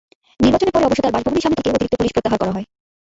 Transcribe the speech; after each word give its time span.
নির্বাচনের 0.43 0.73
পরে 0.73 0.87
অবশ্য 0.87 1.01
তাঁর 1.03 1.15
বাসভবনের 1.15 1.43
সামনে 1.45 1.57
থেকে 1.59 1.69
অতিরিক্ত 1.75 1.91
পুলিশ 1.99 2.11
প্রত্যাহার 2.13 2.39
করা 2.41 2.55
হয়। 2.55 2.67